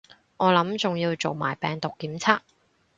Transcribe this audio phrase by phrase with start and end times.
[0.37, 2.39] 我諗仲要做埋病毒檢測